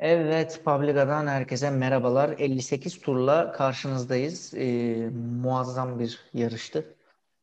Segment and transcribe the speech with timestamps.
[0.00, 2.34] Evet, Publica'dan herkese merhabalar.
[2.38, 4.54] 58 turla karşınızdayız.
[4.54, 5.10] Ee,
[5.42, 6.96] muazzam bir yarıştı.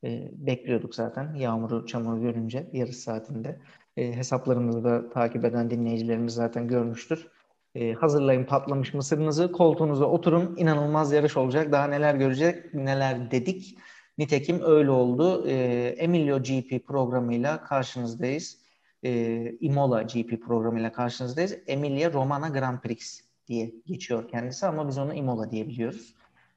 [0.04, 3.60] Ee, bekliyorduk zaten yağmuru, çamuru görünce yarış saatinde.
[3.98, 7.28] Ee, hesaplarımızı da takip eden dinleyicilerimiz zaten görmüştür.
[7.76, 10.56] Ee, hazırlayın patlamış mısırınızı, koltuğunuza oturun.
[10.58, 11.72] İnanılmaz yarış olacak.
[11.72, 13.78] Daha neler görecek, neler dedik.
[14.18, 15.48] Nitekim öyle oldu.
[15.48, 18.65] Ee, Emilio GP programıyla karşınızdayız
[19.06, 21.58] e, Imola GP programıyla karşınızdayız.
[21.68, 26.16] Emilia Romana Grand Prix diye geçiyor kendisi ama biz onu Imola diye biliyoruz.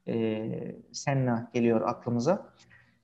[0.09, 0.49] E,
[0.93, 2.47] Senna geliyor aklımıza.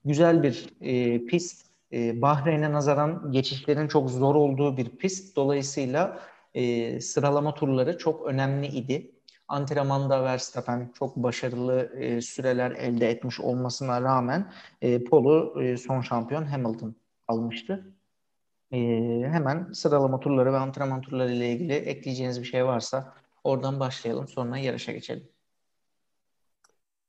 [0.05, 1.65] Güzel bir e, pist.
[1.93, 5.35] E, Bahreyn'e nazaran geçişlerin çok zor olduğu bir pist.
[5.35, 6.19] Dolayısıyla
[6.53, 9.11] e, sıralama turları çok önemli idi.
[9.47, 16.45] Antrenmanda Verstappen çok başarılı e, süreler elde etmiş olmasına rağmen e, polu e, son şampiyon
[16.45, 16.95] Hamilton
[17.27, 17.94] almıştı.
[18.75, 23.13] Ee, hemen sıralama turları ve antrenman turları ile ilgili ekleyeceğiniz bir şey varsa
[23.43, 24.27] oradan başlayalım.
[24.27, 25.27] Sonra yarışa geçelim.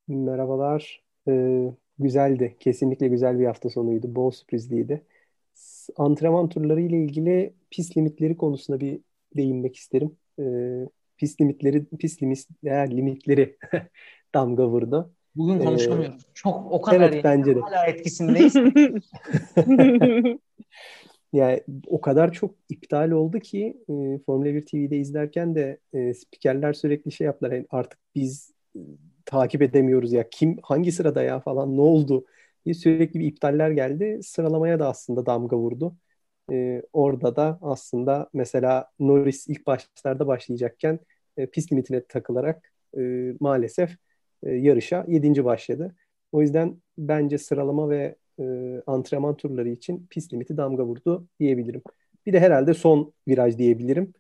[0.09, 1.03] Merhabalar.
[1.29, 2.57] Ee, güzeldi.
[2.61, 4.15] Kesinlikle güzel bir hafta sonuydu.
[4.15, 5.03] Bol sürprizliydi.
[5.97, 9.01] Antrenman turları ile ilgili pist limitleri konusunda bir
[9.37, 10.17] değinmek isterim.
[10.39, 13.57] Ee, pist limitleri, pist limit, limitleri
[14.35, 15.11] damga vurdu.
[15.37, 16.23] Bugün konuşamıyoruz.
[16.23, 17.61] Ee, Çok o kadar evet, bence de.
[17.61, 18.55] hala etkisindeyiz.
[21.33, 26.73] Yani o kadar çok iptal oldu ki e, Formula 1 TV'de izlerken de e, spikerler
[26.73, 27.53] sürekli şey yaptılar.
[27.53, 28.81] Yani artık biz e,
[29.25, 32.25] takip edemiyoruz ya kim hangi sırada ya falan ne oldu
[32.65, 34.21] diye sürekli bir iptaller geldi.
[34.23, 35.97] Sıralamaya da aslında damga vurdu.
[36.53, 41.01] E, orada da aslında mesela Norris ilk başlarda başlayacakken
[41.37, 43.97] e, pist limitine takılarak e, maalesef
[44.43, 45.45] e, yarışa 7.
[45.45, 45.97] başladı.
[46.33, 48.45] O yüzden bence sıralama ve e,
[48.87, 51.83] antrenman turları için pist limiti damga vurdu diyebilirim.
[52.27, 54.13] Bir de herhalde son viraj diyebilirim.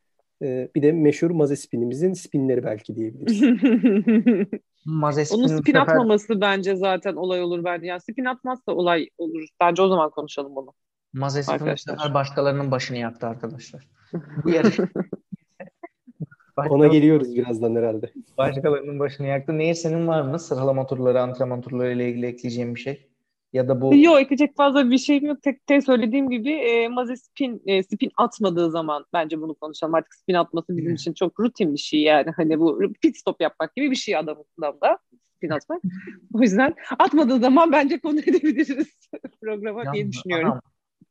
[0.42, 3.40] E, bir de meşhur Mazepin'imizin spinleri belki diyebiliriz.
[4.86, 5.80] Mazepin Onun spin sefer...
[5.80, 7.86] atmaması bence zaten olay olur bence.
[7.86, 9.48] Yani spin atmazsa olay olur.
[9.60, 10.72] Bence o zaman konuşalım bunu.
[11.12, 13.88] Mazepin sefer başkalarının başını yaktı arkadaşlar.
[14.44, 14.78] Bu yarış
[16.70, 18.12] Ona geliyoruz birazdan herhalde.
[18.38, 19.58] Başkalarının başını yaktı.
[19.58, 20.38] Neye senin var mı?
[20.38, 23.05] Sıralama turları, antrenman turları ile ilgili ekleyeceğim bir şey?
[23.56, 23.96] Ya da bu...
[23.96, 25.42] Yok ekleyecek fazla bir şeyim yok.
[25.42, 29.94] Tek tek söylediğim gibi e, Maze spin, e, spin atmadığı zaman bence bunu konuşalım.
[29.94, 32.30] Artık spin atması bizim için çok rutin bir şey yani.
[32.36, 34.98] Hani bu pit stop yapmak gibi bir şey adamın da
[35.36, 35.82] spin atmak.
[36.34, 39.08] o yüzden atmadığı zaman bence konu edebiliriz
[39.42, 40.48] programa Yandı, diye düşünüyorum.
[40.48, 40.60] Adam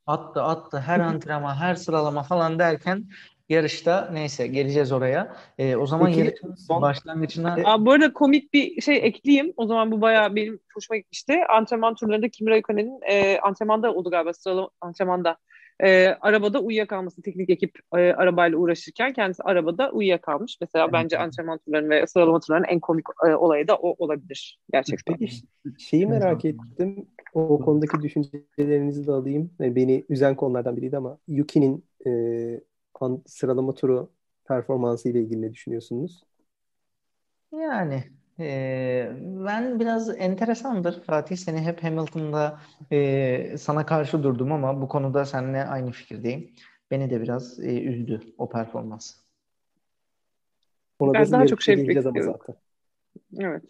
[0.08, 3.06] attı attı her antrenman her sıralama falan derken
[3.50, 5.36] yarışta neyse geleceğiz oraya.
[5.58, 7.58] E, o zaman Peki, yarışın son başlangıcına...
[7.66, 9.54] Aa, bu arada komik bir şey ekleyeyim.
[9.58, 11.46] O zaman bu bayağı benim hoşuma gitmişti.
[11.50, 15.38] Antrenman turlarında Kim Raikkonen'in e, antrenmanda oldu galiba sıralama antrenmanda.
[15.84, 20.58] E, arabada uyuyakalması teknik ekip e, arabayla uğraşırken kendisi arabada uyuyakalmış.
[20.62, 25.18] Mesela bence antrenman turlarının ve sıralama turlarının en komik e, olayı da o olabilir gerçekten.
[25.18, 25.36] Peki
[25.80, 27.08] şeyi merak ettim.
[27.34, 29.52] O konudaki düşüncelerinizi de alayım.
[29.60, 32.12] Yani beni üzen konulardan biriydi ama Yuki'nin e,
[33.26, 34.10] sıralama turu
[34.48, 36.24] performansı ile ilgili ne düşünüyorsunuz?
[37.52, 38.04] Yani
[38.40, 41.04] e, ben biraz enteresandır.
[41.04, 42.60] Fatih seni hep Hamilton'da
[42.92, 46.52] e, sana karşı durdum ama bu konuda seninle aynı fikirdeyim.
[46.92, 49.14] Beni de biraz e, üzdü o performans.
[51.00, 52.36] Ona ben daha çok şey bekliyorum.
[53.38, 53.64] Evet.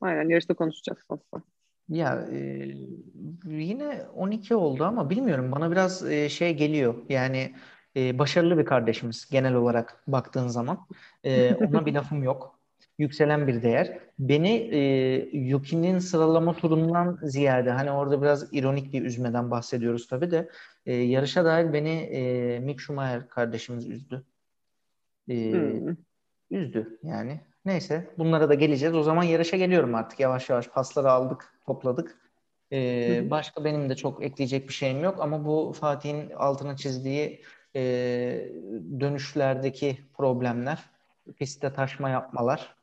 [0.00, 1.44] Aynen yarışta konuşacağız aslında.
[1.88, 2.70] Ya e,
[3.44, 6.94] yine 12 oldu ama bilmiyorum bana biraz e, şey geliyor.
[7.08, 7.54] Yani
[7.96, 10.86] e, başarılı bir kardeşimiz genel olarak baktığın zaman.
[11.24, 12.60] E, ona bir lafım yok.
[12.98, 13.98] Yükselen bir değer.
[14.18, 14.78] Beni e,
[15.32, 20.48] Yuki'nin sıralama turundan ziyade hani orada biraz ironik bir üzmeden bahsediyoruz tabii de
[20.86, 24.24] e, yarışa dair beni e, Mick Schumacher kardeşimiz üzdü.
[25.28, 25.96] E, hmm.
[26.50, 27.40] Üzdü yani.
[27.64, 28.94] Neyse bunlara da geleceğiz.
[28.94, 30.20] O zaman yarışa geliyorum artık.
[30.20, 32.16] Yavaş yavaş pasları aldık, topladık.
[32.72, 37.42] Ee, başka benim de çok ekleyecek bir şeyim yok ama bu Fatih'in altına çizdiği
[37.76, 37.82] e,
[39.00, 40.78] dönüşlerdeki problemler,
[41.38, 42.74] pistte taşma yapmalar,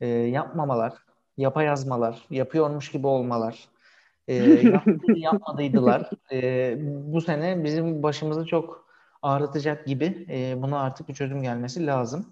[0.00, 0.94] e, yapmamalar,
[1.36, 3.68] yapayazmalar, yapıyormuş gibi olmalar,
[4.28, 4.34] e,
[5.16, 6.10] yapmadıydılar.
[6.32, 6.76] E,
[7.12, 8.86] bu sene bizim başımızı çok
[9.22, 10.26] ağrıtacak gibi.
[10.30, 12.26] E, buna artık bir çözüm gelmesi lazım.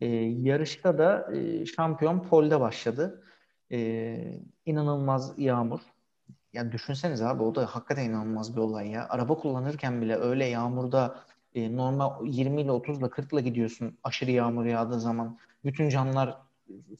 [0.00, 3.22] E, yarışta da e, şampiyon polde başladı.
[3.72, 5.80] E, inanılmaz yağmur.
[6.52, 9.06] Yani düşünsenize abi o da hakikaten inanılmaz bir olay ya.
[9.08, 11.16] Araba kullanırken bile öyle yağmurda
[11.54, 15.38] e, normal 20 ile 30 ile 40 ile gidiyorsun aşırı yağmur yağdığı zaman.
[15.64, 16.38] Bütün camlar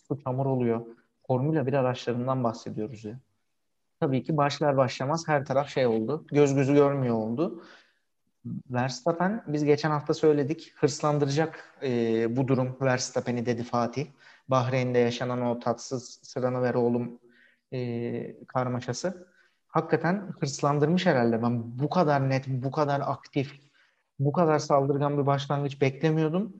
[0.09, 0.87] su çamur oluyor.
[1.27, 3.19] Formula 1 araçlarından bahsediyoruz ya.
[4.01, 6.27] Tabii ki başlar başlamaz her taraf şey oldu.
[6.33, 7.63] Göz gözü görmüyor oldu.
[8.71, 14.07] Verstappen biz geçen hafta söyledik hırslandıracak e, bu durum Verstappen'i dedi Fatih.
[14.49, 17.19] Bahreyn'de yaşanan o tatsız sıranı ver oğlum
[17.73, 19.29] e, karmaşası.
[19.69, 21.43] Hakikaten hırslandırmış herhalde.
[21.43, 23.53] Ben bu kadar net, bu kadar aktif,
[24.25, 26.57] bu kadar saldırgan bir başlangıç beklemiyordum.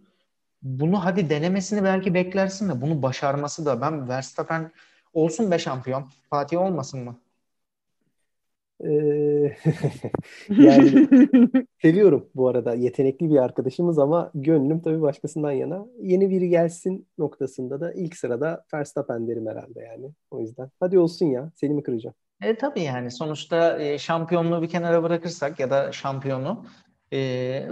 [0.63, 4.73] Bunu hadi denemesini belki beklersin de bunu başarması da ben Verstappen
[5.13, 6.05] olsun be şampiyon.
[6.31, 7.19] Fatih olmasın mı?
[8.85, 8.89] Ee,
[10.49, 11.09] yani
[11.83, 15.87] seviyorum bu arada yetenekli bir arkadaşımız ama gönlüm tabii başkasından yana.
[16.01, 20.11] Yeni biri gelsin noktasında da ilk sırada Verstappen derim herhalde yani.
[20.31, 20.71] O yüzden.
[20.81, 21.51] Hadi olsun ya.
[21.55, 22.15] Seni mi kıracağım?
[22.43, 26.65] E, tabii yani sonuçta e, şampiyonluğu bir kenara bırakırsak ya da şampiyonu
[27.13, 27.19] e,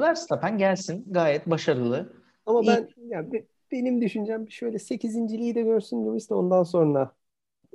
[0.01, 1.05] Verstappen gelsin.
[1.11, 2.13] Gayet başarılı.
[2.47, 7.13] Ama ben yani benim düşüncem şöyle 8.liği de görsün Lewis de ondan sonra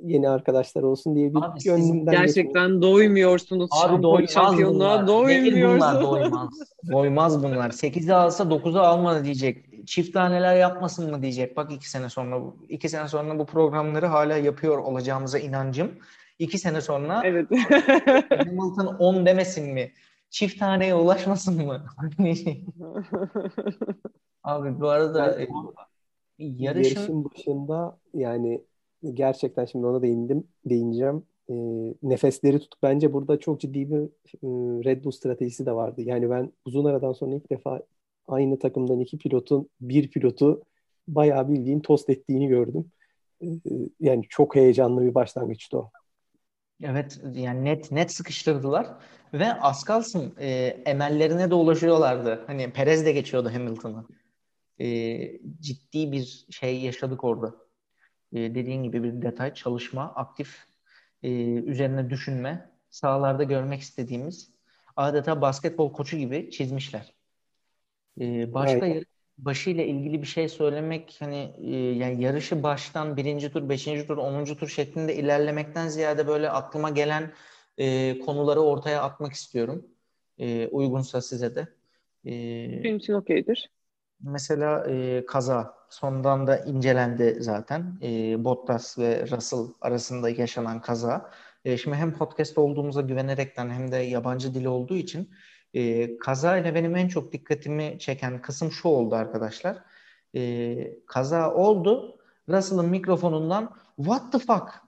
[0.02, 2.82] yeni arkadaşlar olsun diye bir Abi gönlümden Gerçekten geçmiyor.
[2.82, 3.70] doymuyorsunuz.
[3.84, 5.06] Abi doymaz şampiyonluğa bunlar.
[5.06, 5.74] doymuyorsunuz.
[5.74, 6.48] bunlar doymaz.
[6.92, 7.70] doymaz bunlar.
[7.70, 9.86] 8'i alsa 9'u almadı diyecek.
[9.86, 11.56] Çift taneler yapmasın mı diyecek.
[11.56, 15.90] Bak iki sene sonra iki sene sonra bu programları hala yapıyor olacağımıza inancım.
[16.38, 17.46] İki sene sonra evet.
[18.30, 19.92] Hamilton 10 demesin mi?
[20.36, 21.86] Çift taneye ulaşmasın mı?
[24.42, 25.48] Abi bu arada yani,
[26.38, 26.94] yarışın...
[26.96, 28.64] yarışın başında yani
[29.14, 31.22] gerçekten şimdi ona değindim, değineceğim.
[31.50, 31.54] E,
[32.02, 34.48] nefesleri tutup bence burada çok ciddi bir e,
[34.84, 36.02] Red Bull stratejisi de vardı.
[36.02, 37.82] Yani ben uzun aradan sonra ilk defa
[38.28, 40.62] aynı takımdan iki pilotun bir pilotu
[41.08, 42.92] bayağı bildiğin tost ettiğini gördüm.
[43.42, 43.46] E,
[44.00, 45.90] yani çok heyecanlı bir başlangıçtı o.
[46.82, 48.86] Evet yani net net sıkıştırdılar
[49.32, 50.48] ve az kalsın e,
[50.86, 52.44] emellerine de ulaşıyorlardı.
[52.46, 54.04] Hani Perez de geçiyordu Hamilton'ı.
[54.80, 55.18] E,
[55.60, 57.54] ciddi bir şey yaşadık orada
[58.32, 60.66] e, dediğin gibi bir detay, çalışma, aktif
[61.22, 64.50] e, üzerine düşünme, sahalarda görmek istediğimiz
[64.96, 67.14] adeta basketbol koçu gibi çizmişler.
[68.20, 69.06] E, başka evet.
[69.38, 74.56] Başıyla ilgili bir şey söylemek hani e, yani yarışı baştan birinci tur, beşinci tur, onuncu
[74.56, 77.32] tur şeklinde ilerlemekten ziyade böyle aklıma gelen
[77.78, 79.86] e, konuları ortaya atmak istiyorum.
[80.38, 81.68] E, uygunsa size de.
[82.26, 82.32] E,
[82.84, 83.70] Benim için okeydir.
[84.20, 87.98] Mesela e, kaza sondan da incelendi zaten.
[88.02, 91.30] E, Bottas ve Russell arasında yaşanan kaza.
[91.64, 95.30] E, şimdi hem podcast olduğumuza güvenerekten hem de yabancı dili olduğu için
[95.74, 99.78] e, kaza ile benim en çok dikkatimi çeken kısım şu oldu arkadaşlar.
[100.34, 102.18] E, kaza oldu.
[102.48, 104.86] Russell'ın mikrofonundan what the fuck?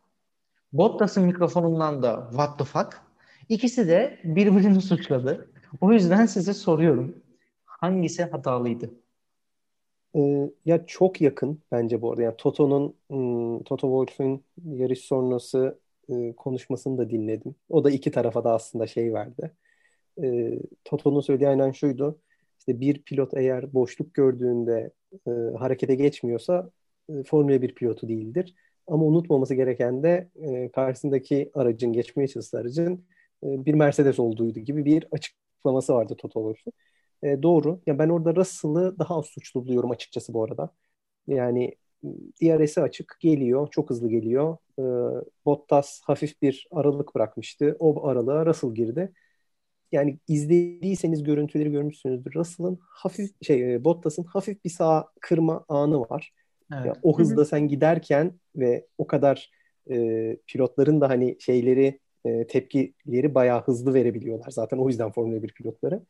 [0.73, 3.03] Bottas'ın mikrofonundan da what the fuck?
[3.49, 5.51] İkisi de birbirini suçladı.
[5.81, 7.23] O yüzden size soruyorum.
[7.65, 8.91] Hangisi hatalıydı?
[10.17, 12.23] Ee, ya çok yakın bence bu arada.
[12.23, 15.79] Yani Toto'nun hmm, Toto Wolff'ün yarış sonrası
[16.09, 17.55] e, konuşmasını da dinledim.
[17.69, 19.53] O da iki tarafa da aslında şey verdi.
[20.23, 22.21] E, Toto'nun söylediği aynen şuydu.
[22.59, 24.91] İşte bir pilot eğer boşluk gördüğünde
[25.27, 26.71] e, harekete geçmiyorsa
[27.09, 28.55] e, Formula 1 pilotu değildir.
[28.87, 33.07] Ama unutmaması gereken de e, karşısındaki aracın geçmeye çalıştığı aracın
[33.45, 36.73] e, bir Mercedes olduğuydu gibi bir açıklaması vardı Toto Wolff'un.
[37.23, 37.81] E, doğru.
[37.87, 40.71] Ya ben orada Russell'ı daha az suçlu buluyorum açıkçası bu arada.
[41.27, 41.75] Yani
[42.43, 43.69] DRS'i açık geliyor.
[43.71, 44.57] Çok hızlı geliyor.
[44.79, 44.83] E,
[45.45, 47.77] Bottas hafif bir aralık bırakmıştı.
[47.79, 49.13] O aralığa Russell girdi.
[49.93, 52.35] Yani izlediyseniz görüntüleri görmüşsünüzdür.
[52.35, 56.33] Russell'ın hafif şey e, Bottas'ın hafif bir sağ kırma anı var.
[56.73, 56.87] Evet.
[56.87, 59.51] Ya, o hızda sen giderken ve o kadar
[59.91, 64.51] e, pilotların da hani şeyleri e, tepkileri bayağı hızlı verebiliyorlar.
[64.51, 66.03] Zaten o yüzden Formula 1 pilotları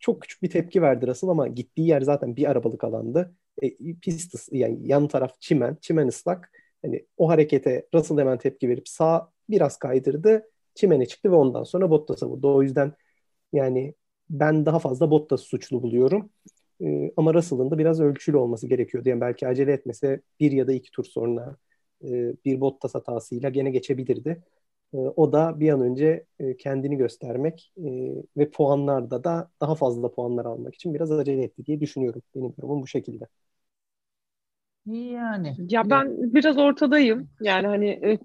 [0.00, 3.34] çok küçük bir tepki verdi Russell ama gittiği yer zaten bir arabalık alandı.
[3.62, 6.52] E, pist yani yan taraf çimen, çimen ıslak.
[6.82, 10.50] Hani o harekete Russell hemen tepki verip sağ biraz kaydırdı.
[10.74, 12.54] Çimene çıktı ve ondan sonra Bottas'a vurdu.
[12.54, 12.92] O yüzden
[13.56, 13.94] yani
[14.30, 16.30] ben daha fazla Bottas suçlu buluyorum.
[16.84, 19.08] E, ama Russell'ın da biraz ölçülü olması gerekiyordu.
[19.08, 21.56] Yani belki acele etmese bir ya da iki tur sonra
[22.04, 24.42] e, bir Bottas hatasıyla gene geçebilirdi.
[24.94, 27.82] Ee, o da bir an önce e, kendini göstermek e,
[28.36, 32.22] ve puanlarda da daha fazla puanlar almak için biraz acele etti diye düşünüyorum.
[32.34, 33.26] Benim yorumum bu şekilde.
[34.86, 35.56] Yani.
[35.58, 37.28] Ya ben biraz ortadayım.
[37.40, 38.18] Yani hani e,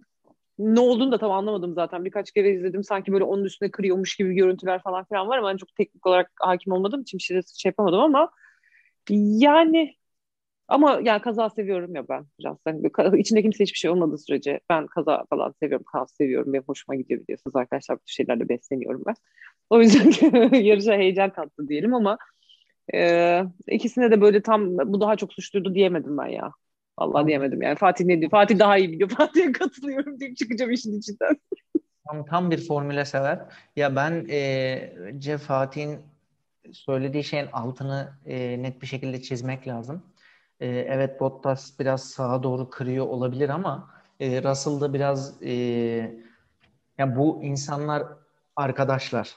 [0.60, 2.06] ne olduğunu da tam anlamadım zaten.
[2.06, 2.84] Birkaç kere izledim.
[2.84, 6.32] Sanki böyle onun üstüne kırıyormuş gibi görüntüler falan filan var ama ben çok teknik olarak
[6.40, 8.32] hakim olmadığım için bir şey, şey yapamadım ama
[9.10, 9.96] yani
[10.68, 12.58] ama yani kaza seviyorum ya ben biraz.
[12.68, 15.86] Yani içinde kimse hiçbir şey olmadığı sürece ben kaza falan seviyorum.
[15.94, 16.54] Kaos seviyorum.
[16.54, 17.98] Benim hoşuma gidiyor biliyorsunuz arkadaşlar.
[17.98, 19.16] Bu şeylerle besleniyorum ben.
[19.70, 20.12] O yüzden
[20.62, 22.18] yarışa heyecan kattı diyelim ama
[22.94, 26.52] e, ikisine de böyle tam bu daha çok suçluydu diyemedim ben ya.
[27.02, 27.76] Vallahi diyemedim yani.
[27.76, 28.32] Fatih ne diyor?
[28.32, 29.10] Fatih daha iyi biliyor.
[29.18, 31.38] Fatih'e katılıyorum deyip çıkacağım işin içinden.
[32.08, 33.40] Tam, tam bir formüle sever.
[33.76, 36.00] Ya ben e, Fatih'in
[36.72, 40.04] söylediği şeyin altını e, net bir şekilde çizmek lazım.
[40.60, 43.90] E, evet Bottas biraz sağa doğru kırıyor olabilir ama
[44.20, 45.52] e, Russell da biraz e,
[46.98, 48.04] yani bu insanlar
[48.56, 49.36] arkadaşlar.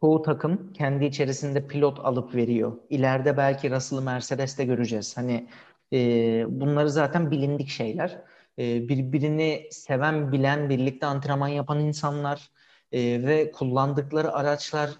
[0.00, 2.72] Çoğu takım kendi içerisinde pilot alıp veriyor.
[2.90, 5.16] İleride belki Russell'ı Mercedes'te göreceğiz.
[5.16, 5.46] Hani
[5.92, 8.22] e, bunları zaten bilindik şeyler.
[8.58, 12.50] E, birbirini seven, bilen, birlikte antrenman yapan insanlar
[12.92, 14.90] e, ve kullandıkları araçlar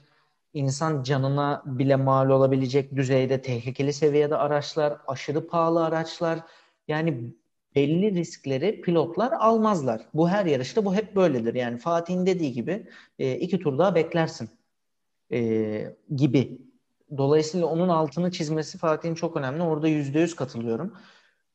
[0.55, 6.39] insan canına bile mal olabilecek düzeyde tehlikeli seviyede araçlar, aşırı pahalı araçlar.
[6.89, 7.35] Yani
[7.75, 10.03] belli riskleri pilotlar almazlar.
[10.15, 11.55] Bu her yarışta bu hep böyledir.
[11.55, 12.87] Yani Fatih'in dediği gibi
[13.19, 14.51] e, iki tur daha beklersin
[15.33, 16.70] e, gibi.
[17.17, 19.63] Dolayısıyla onun altını çizmesi Fatih'in çok önemli.
[19.63, 20.97] Orada yüzde yüz katılıyorum.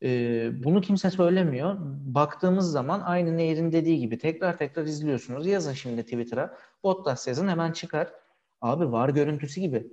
[0.04, 1.76] E, bunu kimse söylemiyor.
[2.06, 5.48] Baktığımız zaman aynı Nehir'in dediği gibi tekrar tekrar izliyorsunuz.
[5.48, 6.58] Yazın şimdi Twitter'a.
[6.84, 8.14] Bottas yazın hemen çıkar.
[8.62, 9.88] Abi var görüntüsü gibi.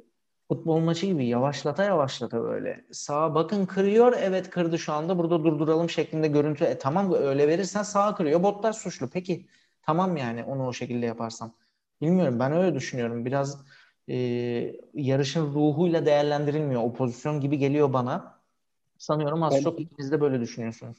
[0.49, 2.85] Futbol maçı gibi yavaşlata yavaşlata böyle.
[2.93, 4.13] Sağa bakın kırıyor.
[4.19, 5.19] Evet kırdı şu anda.
[5.19, 6.65] Burada durduralım şeklinde görüntü.
[6.65, 8.43] E, tamam öyle verirsen sağa kırıyor.
[8.43, 9.11] Bottas suçlu.
[9.11, 9.47] Peki
[9.83, 11.55] tamam yani onu o şekilde yaparsan.
[12.01, 13.25] Bilmiyorum ben öyle düşünüyorum.
[13.25, 13.65] Biraz
[14.09, 14.17] e,
[14.95, 16.83] yarışın ruhuyla değerlendirilmiyor.
[16.83, 18.43] O pozisyon gibi geliyor bana.
[18.99, 20.99] Sanıyorum az ben, çok ikiniz de böyle düşünüyorsunuz.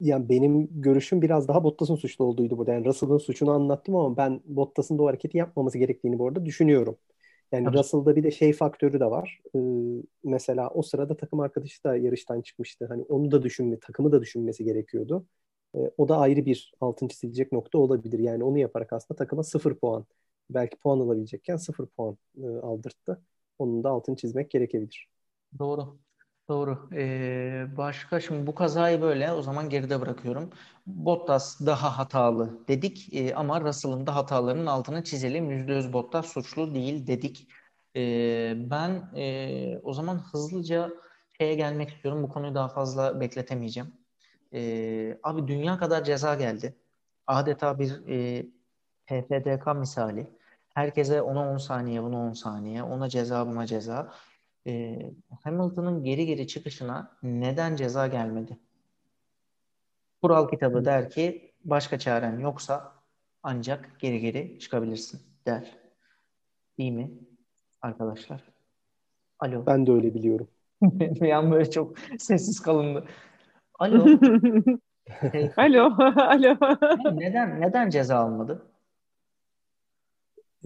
[0.00, 2.72] Yani benim görüşüm biraz daha Bottas'ın suçlu olduğuydu burada.
[2.72, 6.96] Yani Russell'ın suçunu anlattım ama ben Bottas'ın da o hareketi yapmaması gerektiğini bu arada düşünüyorum.
[7.52, 7.78] Yani Tabii.
[7.78, 9.40] Russell'da bir de şey faktörü de var.
[9.54, 9.58] Ee,
[10.24, 12.86] mesela o sırada takım arkadaşı da yarıştan çıkmıştı.
[12.88, 15.26] Hani onu da düşünme, takımı da düşünmesi gerekiyordu.
[15.76, 18.18] Ee, o da ayrı bir altın çizilecek nokta olabilir.
[18.18, 20.06] Yani onu yaparak aslında takıma sıfır puan
[20.50, 23.22] belki puan alabilecekken sıfır puan e, aldırttı.
[23.58, 25.08] Onun da altını çizmek gerekebilir.
[25.58, 25.98] Doğru.
[26.48, 26.88] Doğru.
[26.94, 30.50] Ee, başka şimdi bu kazayı böyle o zaman geride bırakıyorum.
[30.86, 35.50] Bottas daha hatalı dedik ee, ama Russell'ın da hatalarının altını çizelim.
[35.50, 37.48] %100 Bottas suçlu değil dedik.
[37.96, 40.90] Ee, ben e, o zaman hızlıca
[41.40, 42.22] şeye gelmek istiyorum.
[42.22, 43.92] Bu konuyu daha fazla bekletemeyeceğim.
[44.54, 46.76] Ee, abi dünya kadar ceza geldi.
[47.26, 48.46] Adeta bir e,
[49.06, 50.35] PFDK misali.
[50.76, 54.12] Herkese ona 10 saniye, buna 10 saniye, ona ceza, buna ceza.
[54.66, 55.12] Ee,
[55.44, 58.58] Hamilton'ın geri geri çıkışına neden ceza gelmedi?
[60.22, 62.92] Kural kitabı der ki başka çaren yoksa
[63.42, 65.78] ancak geri geri çıkabilirsin der.
[66.78, 67.10] İyi mi
[67.82, 68.44] arkadaşlar?
[69.38, 69.66] Alo.
[69.66, 70.48] Ben de öyle biliyorum.
[71.34, 73.04] an böyle çok sessiz kalındı.
[73.78, 74.04] Alo.
[75.56, 75.96] Alo.
[76.16, 76.56] Alo.
[77.14, 78.75] neden neden ceza almadı?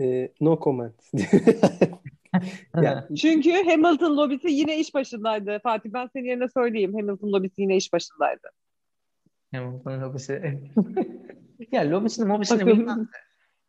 [0.01, 0.95] E, no comment.
[2.83, 3.17] yani.
[3.17, 5.61] Çünkü Hamilton lobisi yine iş başındaydı.
[5.63, 6.95] Fatih ben senin yerine söyleyeyim.
[6.95, 8.49] Hamilton lobisi yine iş başındaydı.
[9.55, 10.61] Hamilton lobisi.
[11.73, 13.09] ya lobisini mobisini bilmem.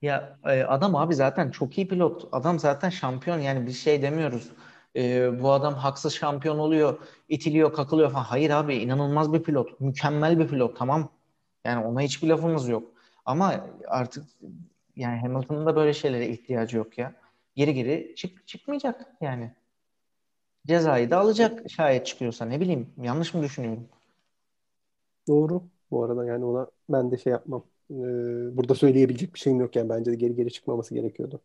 [0.01, 2.29] Ya e, adam abi zaten çok iyi pilot.
[2.31, 4.49] Adam zaten şampiyon yani bir şey demiyoruz.
[4.95, 8.23] E, bu adam haksız şampiyon oluyor, itiliyor, kakılıyor falan.
[8.23, 9.79] Hayır abi inanılmaz bir pilot.
[9.79, 11.09] Mükemmel bir pilot tamam.
[11.65, 12.83] Yani ona hiçbir lafımız yok.
[13.25, 14.25] Ama artık
[14.95, 17.15] yani Hamilton'ın da böyle şeylere ihtiyacı yok ya.
[17.55, 19.51] Geri geri çık çıkmayacak yani.
[20.67, 22.89] Cezayı da alacak şayet çıkıyorsa ne bileyim.
[23.01, 23.89] Yanlış mı düşünüyorum?
[25.27, 25.63] Doğru.
[25.91, 27.63] Bu arada yani ona ben de şey yapmam.
[27.91, 27.95] Ee,
[28.57, 29.89] burada söyleyebilecek bir şeyim yok yani.
[29.89, 31.41] Bence de geri geri çıkmaması gerekiyordu.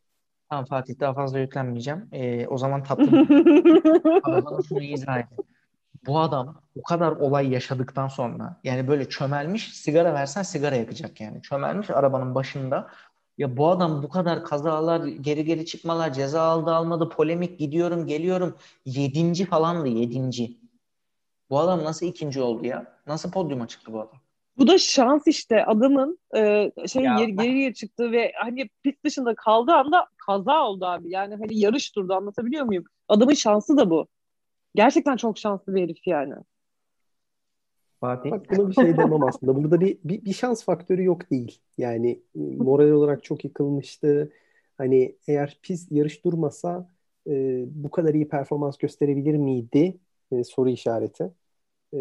[0.51, 2.09] Tamam Fatih daha fazla yüklenmeyeceğim.
[2.13, 3.13] Ee, o zaman tatlı.
[4.27, 5.47] Bana şunu izah edin.
[6.07, 11.43] Bu adam o kadar olay yaşadıktan sonra yani böyle çömelmiş sigara versen sigara yakacak yani.
[11.43, 12.89] Çömelmiş arabanın başında
[13.39, 18.57] ya bu adam bu kadar kazalar, geri geri çıkmalar, ceza aldı almadı, polemik gidiyorum geliyorum.
[18.85, 20.57] Yedinci falandı yedinci.
[21.51, 22.99] Bu adam nasıl ikinci oldu ya?
[23.07, 24.19] Nasıl podyuma çıktı bu adam?
[24.59, 29.35] Bu da şans işte adamın e, şey ya, geri, geriye çıktı ve hani pit dışında
[29.35, 31.11] kaldığı anda kaza oldu abi.
[31.11, 32.85] Yani hani yarış durdu anlatabiliyor muyum?
[33.09, 34.07] Adamın şansı da bu.
[34.75, 36.35] Gerçekten çok şanslı bir herif yani.
[38.01, 38.31] Fatih.
[38.31, 39.57] Bak buna bir şey demem aslında.
[39.57, 41.61] Burada bir, bir, bir şans faktörü yok değil.
[41.79, 44.33] Yani e, moral olarak çok yıkılmıştı.
[44.79, 46.91] Hani eğer pis yarış durmasa
[47.27, 49.99] e, bu kadar iyi performans gösterebilir miydi?
[50.33, 51.25] E, soru işareti.
[51.95, 51.99] E,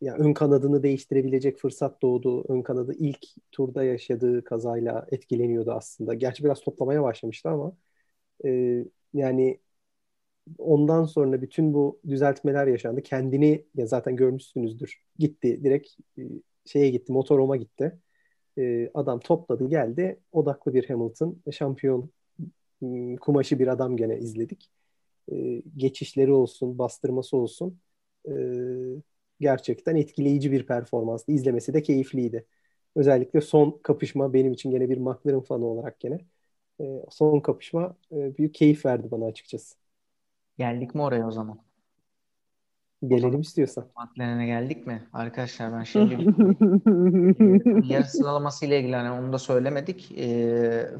[0.00, 2.44] yani ön kanadını değiştirebilecek fırsat doğdu.
[2.48, 6.14] Ön kanadı ilk turda yaşadığı kazayla etkileniyordu aslında.
[6.14, 7.72] Gerçi biraz toplamaya başlamıştı ama
[8.44, 9.60] e, yani
[10.58, 13.02] ondan sonra bütün bu düzeltmeler yaşandı.
[13.02, 15.02] Kendini ya zaten görmüşsünüzdür.
[15.18, 15.88] Gitti direkt
[16.18, 16.22] e,
[16.66, 17.98] şeye gitti motoroma gitti.
[18.58, 20.20] E, adam topladı geldi.
[20.32, 21.42] Odaklı bir Hamilton.
[21.52, 22.10] Şampiyon
[22.82, 24.70] ıı, kumaşı bir adam gene izledik.
[25.32, 27.78] E, geçişleri olsun, bastırması olsun.
[29.40, 31.32] Gerçekten etkileyici bir performanstı.
[31.32, 32.46] İzlemesi de keyifliydi.
[32.96, 36.18] Özellikle son kapışma benim için gene bir McLaren fanı olarak gene
[37.10, 39.87] son kapışma büyük keyif verdi bana açıkçası.
[40.58, 41.58] Geldik mi oraya o zaman?
[43.06, 43.86] Gelelim istiyorsan.
[43.96, 45.08] McLaren'e geldik mi?
[45.12, 46.14] Arkadaşlar ben şimdi
[47.92, 50.12] yarış sıralaması ile ilgili hani onu da söylemedik.
[50.18, 50.28] E,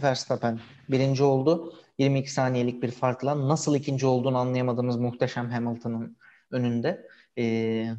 [0.03, 1.73] Verstappen birinci oldu.
[1.99, 6.17] 22 saniyelik bir farkla nasıl ikinci olduğunu anlayamadığımız muhteşem Hamilton'ın
[6.51, 7.09] önünde.
[7.39, 7.45] E,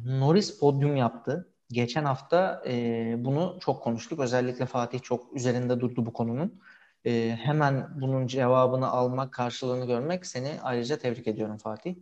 [0.06, 1.48] Norris podyum yaptı.
[1.68, 4.20] Geçen hafta e, bunu çok konuştuk.
[4.20, 6.60] Özellikle Fatih çok üzerinde durdu bu konunun.
[7.06, 11.94] E, hemen bunun cevabını almak, karşılığını görmek seni ayrıca tebrik ediyorum Fatih.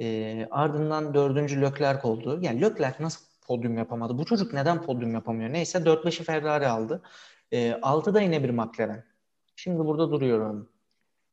[0.00, 2.38] E, ardından dördüncü Leclerc oldu.
[2.42, 4.18] Yani Leclerc nasıl podyum yapamadı?
[4.18, 5.52] Bu çocuk neden podyum yapamıyor?
[5.52, 7.02] Neyse 4-5'i Ferrari aldı.
[7.52, 9.04] E, 6'da yine bir McLaren.
[9.56, 10.68] Şimdi burada duruyorum.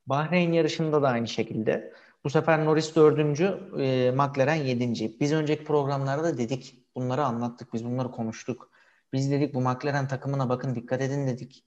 [0.07, 1.93] Bahreyn yarışında da aynı şekilde.
[2.23, 5.19] Bu sefer Norris dördüncü, e, McLaren yedinci.
[5.19, 6.85] Biz önceki programlarda dedik.
[6.95, 7.73] Bunları anlattık.
[7.73, 8.71] Biz bunları konuştuk.
[9.13, 11.66] Biz dedik bu McLaren takımına bakın dikkat edin dedik.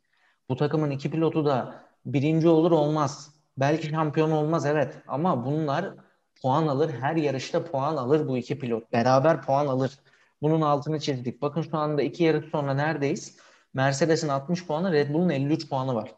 [0.51, 1.75] Bu takımın iki pilotu da
[2.07, 3.35] birinci olur olmaz.
[3.57, 4.95] Belki şampiyon olmaz evet.
[5.09, 5.95] Ama bunlar
[6.43, 6.91] puan alır.
[7.01, 8.93] Her yarışta puan alır bu iki pilot.
[8.93, 9.99] Beraber puan alır.
[10.43, 11.43] Bunun altını çizdik.
[11.43, 13.37] Bakın şu anda iki yarış sonra neredeyiz?
[13.75, 16.15] Mercedes'in 60 puanı, Red Bull'un 53 puanı var.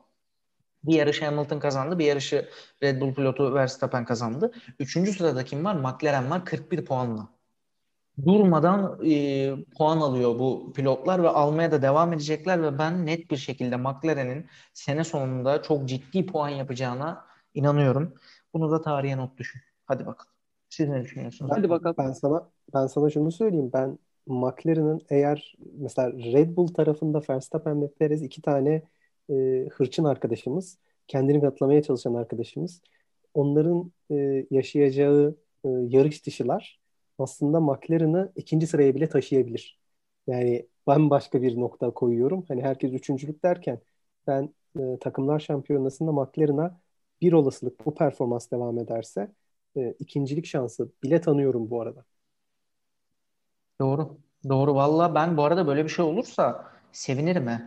[0.85, 1.99] Bir yarışı Hamilton kazandı.
[1.99, 2.49] Bir yarışı
[2.83, 4.53] Red Bull pilotu Verstappen kazandı.
[4.79, 5.75] Üçüncü sırada kim var?
[5.75, 7.29] McLaren var 41 puanla.
[8.27, 13.37] Durmadan e, puan alıyor bu pilotlar ve almaya da devam edecekler ve ben net bir
[13.37, 18.15] şekilde McLaren'in sene sonunda çok ciddi puan yapacağına inanıyorum.
[18.55, 19.61] Bunu da tarihe not düşün.
[19.87, 20.33] Hadi bakalım.
[20.69, 21.51] Siz ne düşünüyorsunuz?
[21.55, 21.97] Hadi bakalım.
[21.99, 23.71] Ben sana ben sana şunu söyleyeyim.
[23.73, 28.83] Ben McLaren'ın eğer mesela Red Bull tarafında Verstappen ve Perez iki tane
[29.31, 30.79] e, hırçın arkadaşımız,
[31.09, 32.83] kendini katlamaya çalışan arkadaşımız.
[33.35, 36.82] Onların e, yaşayacağı e, yarış dışılar
[37.23, 39.81] aslında McLaren'ı ikinci sıraya bile taşıyabilir.
[40.27, 42.45] Yani ben başka bir nokta koyuyorum.
[42.49, 43.81] Hani herkes üçüncülük derken
[44.27, 46.81] ben e, takımlar şampiyonasında McLaren'a
[47.21, 49.33] bir olasılık bu performans devam ederse
[49.77, 52.05] e, ikincilik şansı bile tanıyorum bu arada.
[53.81, 54.19] Doğru.
[54.49, 54.75] Doğru.
[54.75, 57.61] Valla ben bu arada böyle bir şey olursa sevinirim he.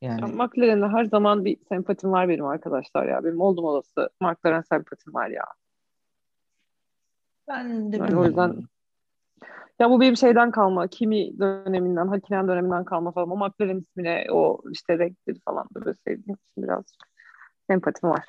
[0.00, 3.24] Yani McLaren'e her zaman bir sempatim var benim arkadaşlar ya.
[3.24, 5.44] Benim oldum olası McLaren sempatim var ya.
[7.48, 8.56] Ben de yani o yüzden
[9.78, 10.88] ya bu benim şeyden kalma.
[10.88, 13.30] Kimi döneminden, Hakinen döneminden kalma falan.
[13.30, 16.84] O McLaren ismine o işte renkleri falan böyle sevdiğim için biraz
[17.70, 18.24] sempatim var.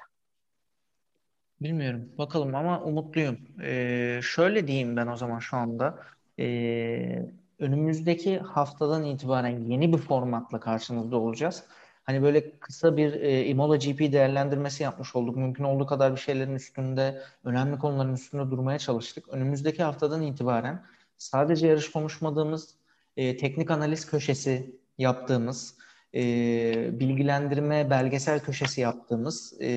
[1.62, 2.10] Bilmiyorum.
[2.17, 3.38] Bakalım ama umutluyum.
[3.62, 5.99] Ee, şöyle diyeyim ben o zaman şu anda.
[6.39, 7.25] Ee,
[7.60, 11.63] önümüzdeki haftadan itibaren yeni bir formatla karşınızda olacağız.
[12.09, 15.35] Hani böyle kısa bir e, Imola GP değerlendirmesi yapmış olduk.
[15.35, 19.29] Mümkün olduğu kadar bir şeylerin üstünde, önemli konuların üstünde durmaya çalıştık.
[19.29, 20.83] Önümüzdeki haftadan itibaren
[21.17, 22.75] sadece yarış konuşmadığımız,
[23.17, 25.77] e, teknik analiz köşesi yaptığımız,
[26.15, 29.69] e, bilgilendirme belgesel köşesi yaptığımız e,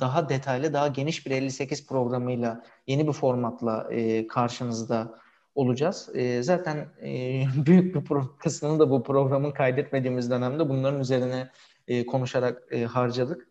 [0.00, 5.18] daha detaylı, daha geniş bir 58 programıyla, yeni bir formatla e, karşınızda
[5.54, 6.10] olacağız.
[6.14, 11.50] E, zaten e, büyük bir kısmını da bu programın kaydetmediğimiz dönemde bunların üzerine
[11.88, 13.48] e, konuşarak e, harcadık.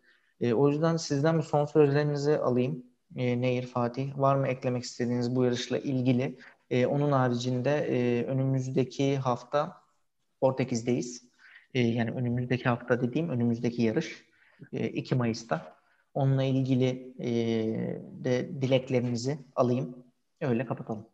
[0.54, 2.82] O yüzden sizden bir son sözlerinizi alayım.
[3.16, 6.38] E, Nehir, Fatih var mı eklemek istediğiniz bu yarışla ilgili?
[6.86, 7.86] Onun haricinde
[8.28, 9.82] önümüzdeki hafta
[10.40, 11.24] Portekiz'deyiz.
[11.74, 14.24] E, yani önümüzdeki hafta dediğim önümüzdeki yarış
[14.72, 15.76] e, 2 Mayıs'ta.
[16.14, 17.14] Onunla ilgili
[18.24, 20.04] de dileklerinizi alayım.
[20.40, 21.11] Öyle kapatalım.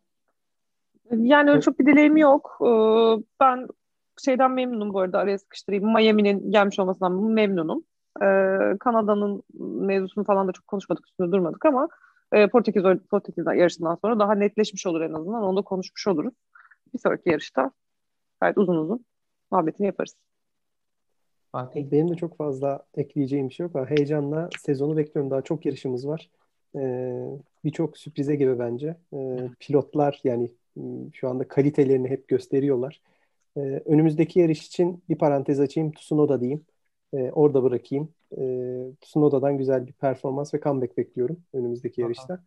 [1.11, 2.59] Yani öyle çok bir dileğim yok.
[2.61, 2.66] Ee,
[3.40, 3.68] ben
[4.25, 5.92] şeyden memnunum bu arada araya sıkıştırayım.
[5.94, 7.85] Miami'nin gelmiş olmasından memnunum.
[8.23, 9.42] Ee, Kanada'nın
[9.87, 11.88] mevzusunu falan da çok konuşmadık, üstünde durmadık ama
[12.33, 15.42] e, Portekiz, Portekiz yarışından sonra daha netleşmiş olur en azından.
[15.42, 16.35] Onu da konuşmuş oluruz.
[16.94, 17.71] Bir sonraki yarışta
[18.40, 19.05] gayet uzun uzun
[19.51, 20.16] muhabbetini yaparız.
[21.53, 21.90] Fatih.
[21.90, 23.90] Benim de çok fazla ekleyeceğim bir şey yok.
[23.90, 25.31] Heyecanla sezonu bekliyorum.
[25.31, 26.31] Daha çok yarışımız var.
[26.77, 28.97] Ee, Birçok sürprize gibi bence.
[29.14, 30.51] Ee, pilotlar yani
[31.12, 33.00] şu anda kalitelerini hep gösteriyorlar.
[33.56, 35.92] Ee, önümüzdeki yarış için bir parantez açayım.
[35.92, 36.66] Tsunoda diyeyim.
[37.12, 38.14] Ee, orada bırakayım.
[38.38, 42.34] Ee, Tsunoda'dan güzel bir performans ve comeback bekliyorum önümüzdeki yarışta.
[42.34, 42.42] Aha.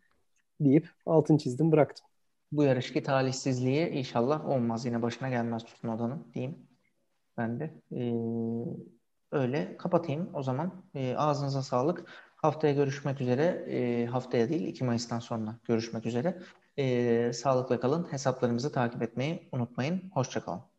[0.60, 2.06] Deyip altın çizdim bıraktım.
[2.52, 4.86] Bu yarışki talihsizliği inşallah olmaz.
[4.86, 6.58] Yine başına gelmez Tsunoda'nın diyeyim.
[7.36, 7.74] Ben de.
[7.92, 8.12] Ee,
[9.32, 10.84] öyle kapatayım o zaman.
[10.94, 12.04] Ee, ağzınıza sağlık.
[12.36, 13.44] Haftaya görüşmek üzere.
[13.68, 16.38] E, haftaya değil 2 Mayıs'tan sonra görüşmek üzere.
[16.78, 18.12] E, sağlıkla kalın.
[18.12, 20.10] Hesaplarımızı takip etmeyi unutmayın.
[20.14, 20.71] Hoşçakalın.